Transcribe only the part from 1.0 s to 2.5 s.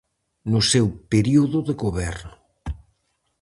período de goberno.